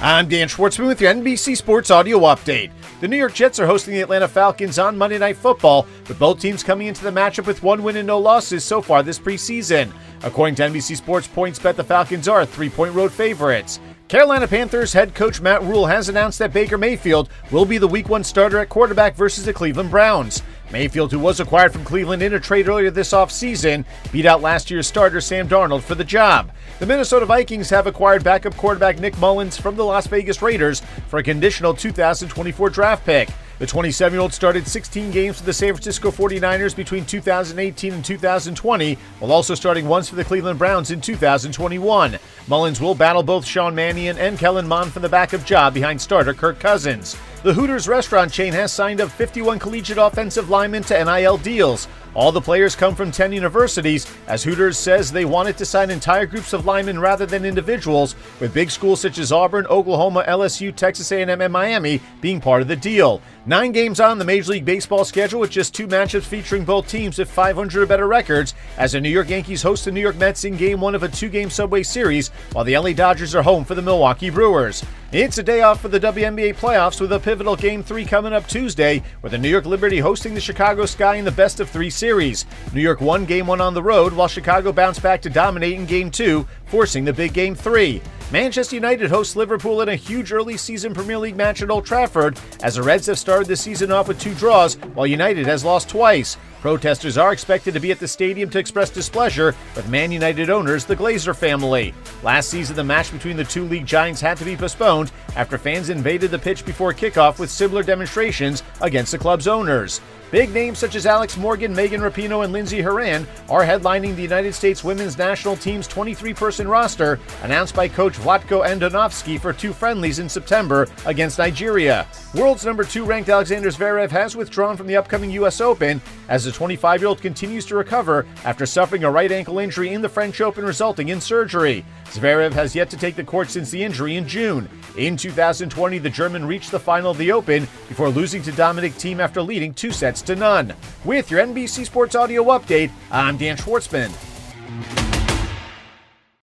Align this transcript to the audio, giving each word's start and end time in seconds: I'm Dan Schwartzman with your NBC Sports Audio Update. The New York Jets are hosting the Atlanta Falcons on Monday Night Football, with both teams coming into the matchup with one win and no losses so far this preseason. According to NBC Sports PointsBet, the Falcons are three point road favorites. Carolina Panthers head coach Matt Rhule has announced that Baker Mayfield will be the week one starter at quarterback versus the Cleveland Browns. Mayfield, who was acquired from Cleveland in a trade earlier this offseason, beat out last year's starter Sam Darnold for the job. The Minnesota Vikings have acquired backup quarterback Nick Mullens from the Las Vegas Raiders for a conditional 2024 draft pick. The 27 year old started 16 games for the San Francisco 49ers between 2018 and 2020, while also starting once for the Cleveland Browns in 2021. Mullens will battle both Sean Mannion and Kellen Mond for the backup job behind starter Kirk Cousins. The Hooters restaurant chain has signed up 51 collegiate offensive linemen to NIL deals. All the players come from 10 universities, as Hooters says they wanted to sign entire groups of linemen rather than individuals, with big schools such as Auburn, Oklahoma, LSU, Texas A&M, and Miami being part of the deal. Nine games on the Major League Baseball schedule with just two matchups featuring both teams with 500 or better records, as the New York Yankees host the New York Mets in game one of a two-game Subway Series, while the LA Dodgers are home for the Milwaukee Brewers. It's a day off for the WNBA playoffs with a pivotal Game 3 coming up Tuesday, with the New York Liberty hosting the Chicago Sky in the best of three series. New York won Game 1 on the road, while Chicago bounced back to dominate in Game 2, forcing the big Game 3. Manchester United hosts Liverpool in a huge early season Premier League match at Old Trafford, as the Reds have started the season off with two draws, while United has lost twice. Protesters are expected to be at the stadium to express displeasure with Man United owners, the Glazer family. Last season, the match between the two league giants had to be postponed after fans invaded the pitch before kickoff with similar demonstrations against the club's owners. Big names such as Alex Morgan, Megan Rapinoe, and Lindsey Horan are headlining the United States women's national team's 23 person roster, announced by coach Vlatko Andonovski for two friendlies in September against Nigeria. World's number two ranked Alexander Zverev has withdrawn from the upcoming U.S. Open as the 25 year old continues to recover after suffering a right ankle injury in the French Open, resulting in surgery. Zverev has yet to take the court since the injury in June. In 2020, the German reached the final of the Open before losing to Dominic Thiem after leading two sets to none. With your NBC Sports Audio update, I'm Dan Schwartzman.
I'm 0.00 0.28
Dan 0.28 0.46
Schwartzman 0.46 0.86
with 0.86 1.00
your 1.00 1.12
NBC 1.12 1.56
Sports 1.56 1.90
Audio 1.90 2.20
Update. 2.20 2.70
The 3.00 3.08
New 3.08 3.16
York 3.16 3.34
Jets 3.34 3.58
are 3.58 3.66
hosting 3.66 3.94
the 3.94 4.00
Atlanta 4.00 4.28
Falcons 4.28 4.78
on 4.78 4.96
Monday 4.96 5.18
Night 5.18 5.36
Football, 5.36 5.88
with 6.06 6.20
both 6.20 6.38
teams 6.38 6.62
coming 6.62 6.86
into 6.86 7.02
the 7.02 7.10
matchup 7.10 7.48
with 7.48 7.64
one 7.64 7.82
win 7.82 7.96
and 7.96 8.06
no 8.06 8.16
losses 8.16 8.62
so 8.62 8.80
far 8.80 9.02
this 9.02 9.18
preseason. 9.18 9.90
According 10.22 10.54
to 10.54 10.62
NBC 10.62 10.96
Sports 10.96 11.26
PointsBet, 11.26 11.74
the 11.74 11.82
Falcons 11.82 12.28
are 12.28 12.46
three 12.46 12.70
point 12.70 12.94
road 12.94 13.10
favorites. 13.12 13.80
Carolina 14.06 14.46
Panthers 14.46 14.92
head 14.92 15.16
coach 15.16 15.40
Matt 15.40 15.62
Rhule 15.64 15.86
has 15.86 16.08
announced 16.08 16.38
that 16.38 16.52
Baker 16.52 16.78
Mayfield 16.78 17.28
will 17.50 17.64
be 17.64 17.78
the 17.78 17.88
week 17.88 18.08
one 18.08 18.22
starter 18.22 18.60
at 18.60 18.68
quarterback 18.68 19.16
versus 19.16 19.44
the 19.44 19.52
Cleveland 19.52 19.90
Browns. 19.90 20.42
Mayfield, 20.70 21.12
who 21.12 21.18
was 21.18 21.40
acquired 21.40 21.72
from 21.72 21.84
Cleveland 21.84 22.22
in 22.22 22.34
a 22.34 22.40
trade 22.40 22.68
earlier 22.68 22.90
this 22.90 23.12
offseason, 23.12 23.84
beat 24.12 24.26
out 24.26 24.42
last 24.42 24.70
year's 24.70 24.86
starter 24.86 25.20
Sam 25.20 25.48
Darnold 25.48 25.82
for 25.82 25.94
the 25.94 26.04
job. 26.04 26.50
The 26.78 26.86
Minnesota 26.86 27.26
Vikings 27.26 27.70
have 27.70 27.86
acquired 27.86 28.22
backup 28.22 28.56
quarterback 28.56 28.98
Nick 28.98 29.14
Mullens 29.14 29.60
from 29.60 29.76
the 29.76 29.84
Las 29.84 30.06
Vegas 30.06 30.42
Raiders 30.42 30.80
for 31.08 31.18
a 31.18 31.22
conditional 31.22 31.74
2024 31.74 32.70
draft 32.70 33.04
pick. 33.04 33.28
The 33.58 33.66
27 33.66 34.12
year 34.12 34.20
old 34.20 34.32
started 34.32 34.68
16 34.68 35.10
games 35.10 35.38
for 35.38 35.44
the 35.44 35.52
San 35.52 35.72
Francisco 35.72 36.12
49ers 36.12 36.76
between 36.76 37.04
2018 37.04 37.92
and 37.92 38.04
2020, 38.04 38.94
while 39.18 39.32
also 39.32 39.56
starting 39.56 39.88
once 39.88 40.08
for 40.08 40.14
the 40.14 40.24
Cleveland 40.24 40.60
Browns 40.60 40.92
in 40.92 41.00
2021. 41.00 42.18
Mullens 42.46 42.80
will 42.80 42.94
battle 42.94 43.24
both 43.24 43.44
Sean 43.44 43.74
Mannion 43.74 44.16
and 44.16 44.38
Kellen 44.38 44.68
Mond 44.68 44.92
for 44.92 45.00
the 45.00 45.08
backup 45.08 45.44
job 45.44 45.74
behind 45.74 46.00
starter 46.00 46.34
Kirk 46.34 46.60
Cousins. 46.60 47.16
The 47.44 47.54
Hooters 47.54 47.86
restaurant 47.86 48.32
chain 48.32 48.52
has 48.54 48.72
signed 48.72 49.00
up 49.00 49.12
51 49.12 49.60
collegiate 49.60 49.96
offensive 49.96 50.50
linemen 50.50 50.82
to 50.84 51.04
NIL 51.04 51.36
deals. 51.38 51.86
All 52.12 52.32
the 52.32 52.40
players 52.40 52.74
come 52.74 52.96
from 52.96 53.12
10 53.12 53.32
universities, 53.32 54.12
as 54.26 54.42
Hooters 54.42 54.76
says 54.76 55.12
they 55.12 55.24
wanted 55.24 55.56
to 55.58 55.64
sign 55.64 55.88
entire 55.88 56.26
groups 56.26 56.52
of 56.52 56.66
linemen 56.66 56.98
rather 56.98 57.26
than 57.26 57.44
individuals, 57.44 58.16
with 58.40 58.52
big 58.52 58.72
schools 58.72 59.00
such 59.00 59.18
as 59.18 59.30
Auburn, 59.30 59.66
Oklahoma, 59.66 60.24
LSU, 60.26 60.74
Texas 60.74 61.12
A&M, 61.12 61.40
and 61.40 61.52
Miami 61.52 62.00
being 62.20 62.40
part 62.40 62.60
of 62.60 62.66
the 62.66 62.74
deal. 62.74 63.22
Nine 63.46 63.70
games 63.70 64.00
on 64.00 64.18
the 64.18 64.24
Major 64.24 64.50
League 64.50 64.64
Baseball 64.64 65.04
schedule 65.04 65.38
with 65.38 65.50
just 65.50 65.72
two 65.72 65.86
matchups 65.86 66.24
featuring 66.24 66.64
both 66.64 66.88
teams 66.88 67.18
with 67.18 67.30
500 67.30 67.82
or 67.84 67.86
better 67.86 68.08
records, 68.08 68.54
as 68.78 68.92
the 68.92 69.00
New 69.00 69.10
York 69.10 69.30
Yankees 69.30 69.62
host 69.62 69.84
the 69.84 69.92
New 69.92 70.00
York 70.00 70.16
Mets 70.16 70.42
in 70.42 70.56
game 70.56 70.80
one 70.80 70.96
of 70.96 71.04
a 71.04 71.08
two-game 71.08 71.50
Subway 71.50 71.84
Series, 71.84 72.30
while 72.50 72.64
the 72.64 72.76
LA 72.76 72.94
Dodgers 72.94 73.36
are 73.36 73.44
home 73.44 73.64
for 73.64 73.76
the 73.76 73.82
Milwaukee 73.82 74.30
Brewers. 74.30 74.82
It's 75.10 75.38
a 75.38 75.42
day 75.42 75.62
off 75.62 75.80
for 75.80 75.88
the 75.88 75.98
WNBA 75.98 76.56
playoffs 76.56 77.00
with 77.00 77.10
a 77.12 77.18
pivotal 77.18 77.56
Game 77.56 77.82
3 77.82 78.04
coming 78.04 78.34
up 78.34 78.46
Tuesday, 78.46 79.02
with 79.22 79.32
the 79.32 79.38
New 79.38 79.48
York 79.48 79.64
Liberty 79.64 80.00
hosting 80.00 80.34
the 80.34 80.40
Chicago 80.40 80.84
Sky 80.84 81.14
in 81.14 81.24
the 81.24 81.30
best 81.32 81.60
of 81.60 81.70
three 81.70 81.88
series. 81.88 82.44
New 82.74 82.82
York 82.82 83.00
won 83.00 83.24
Game 83.24 83.46
1 83.46 83.58
on 83.58 83.72
the 83.72 83.82
road, 83.82 84.12
while 84.12 84.28
Chicago 84.28 84.70
bounced 84.70 85.02
back 85.02 85.22
to 85.22 85.30
dominate 85.30 85.72
in 85.72 85.86
Game 85.86 86.10
2, 86.10 86.46
forcing 86.66 87.06
the 87.06 87.12
big 87.14 87.32
Game 87.32 87.54
3. 87.54 88.02
Manchester 88.30 88.76
United 88.76 89.08
hosts 89.08 89.36
Liverpool 89.36 89.80
in 89.80 89.88
a 89.88 89.96
huge 89.96 90.32
early 90.32 90.58
season 90.58 90.92
Premier 90.92 91.16
League 91.16 91.34
match 91.34 91.62
at 91.62 91.70
Old 91.70 91.86
Trafford, 91.86 92.38
as 92.62 92.74
the 92.74 92.82
Reds 92.82 93.06
have 93.06 93.18
started 93.18 93.48
the 93.48 93.56
season 93.56 93.90
off 93.90 94.06
with 94.06 94.20
two 94.20 94.34
draws, 94.34 94.74
while 94.92 95.06
United 95.06 95.46
has 95.46 95.64
lost 95.64 95.88
twice. 95.88 96.36
Protesters 96.60 97.16
are 97.16 97.32
expected 97.32 97.72
to 97.72 97.80
be 97.80 97.90
at 97.90 98.00
the 98.00 98.08
stadium 98.08 98.50
to 98.50 98.58
express 98.58 98.90
displeasure 98.90 99.54
with 99.74 99.88
Man 99.88 100.12
United 100.12 100.50
owners, 100.50 100.84
the 100.84 100.96
Glazer 100.96 101.34
family. 101.34 101.94
Last 102.22 102.50
season, 102.50 102.76
the 102.76 102.84
match 102.84 103.12
between 103.12 103.36
the 103.36 103.44
two 103.44 103.64
league 103.64 103.86
giants 103.86 104.20
had 104.20 104.36
to 104.38 104.44
be 104.44 104.56
postponed 104.56 105.10
after 105.34 105.56
fans 105.56 105.88
invaded 105.88 106.30
the 106.30 106.38
pitch 106.38 106.66
before 106.66 106.92
kickoff 106.92 107.38
with 107.38 107.50
similar 107.50 107.82
demonstrations 107.82 108.62
against 108.82 109.12
the 109.12 109.18
club's 109.18 109.48
owners. 109.48 110.02
Big 110.30 110.52
names 110.52 110.78
such 110.78 110.94
as 110.94 111.06
Alex 111.06 111.38
Morgan, 111.38 111.74
Megan 111.74 112.02
Rapinoe, 112.02 112.44
and 112.44 112.52
Lindsey 112.52 112.82
Horan 112.82 113.26
are 113.48 113.64
headlining 113.64 114.14
the 114.14 114.22
United 114.22 114.54
States 114.54 114.84
women's 114.84 115.16
national 115.16 115.56
team's 115.56 115.86
23 115.86 116.34
person 116.34 116.68
roster, 116.68 117.18
announced 117.42 117.74
by 117.74 117.88
coach 117.88 118.17
Vlatko 118.18 118.66
Andonovski 118.66 119.40
for 119.40 119.52
two 119.52 119.72
friendlies 119.72 120.18
in 120.18 120.28
September 120.28 120.88
against 121.06 121.38
Nigeria. 121.38 122.06
World's 122.34 122.64
number 122.64 122.82
two 122.82 123.04
ranked 123.04 123.28
Alexander 123.28 123.68
Zverev 123.70 124.10
has 124.10 124.34
withdrawn 124.34 124.76
from 124.76 124.88
the 124.88 124.96
upcoming 124.96 125.30
U.S. 125.30 125.60
Open 125.60 126.00
as 126.28 126.44
the 126.44 126.50
25 126.50 127.00
year 127.00 127.08
old 127.08 127.22
continues 127.22 127.64
to 127.66 127.76
recover 127.76 128.26
after 128.44 128.66
suffering 128.66 129.04
a 129.04 129.10
right 129.10 129.30
ankle 129.30 129.60
injury 129.60 129.92
in 129.92 130.02
the 130.02 130.08
French 130.08 130.40
Open, 130.40 130.64
resulting 130.64 131.10
in 131.10 131.20
surgery. 131.20 131.84
Zverev 132.06 132.52
has 132.52 132.74
yet 132.74 132.90
to 132.90 132.96
take 132.96 133.14
the 133.14 133.22
court 133.22 133.50
since 133.50 133.70
the 133.70 133.82
injury 133.82 134.16
in 134.16 134.26
June. 134.26 134.68
In 134.96 135.16
2020, 135.16 135.98
the 135.98 136.10
German 136.10 136.44
reached 136.44 136.72
the 136.72 136.80
final 136.80 137.12
of 137.12 137.18
the 137.18 137.30
Open 137.30 137.68
before 137.88 138.08
losing 138.08 138.42
to 138.42 138.52
Dominic 138.52 138.94
Thiem 138.94 139.20
after 139.20 139.40
leading 139.40 139.72
two 139.72 139.92
sets 139.92 140.22
to 140.22 140.34
none. 140.34 140.74
With 141.04 141.30
your 141.30 141.44
NBC 141.44 141.86
Sports 141.86 142.16
Audio 142.16 142.42
update, 142.44 142.90
I'm 143.12 143.36
Dan 143.36 143.56
Schwartzman. 143.56 144.27